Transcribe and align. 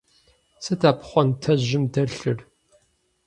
Сыт 0.63 0.81
а 0.89 0.91
пхъуантэжьым 0.97 1.83
дэлъыр? 1.93 2.39